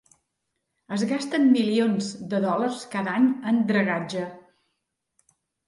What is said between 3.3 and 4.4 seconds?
en dragatge.